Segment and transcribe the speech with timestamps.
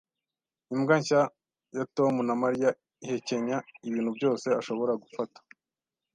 [0.73, 1.21] Imbwa nshya
[1.77, 2.69] ya Tom na Mariya
[3.03, 3.57] ihekenya
[3.87, 5.39] ibintu byose ashobora gufata,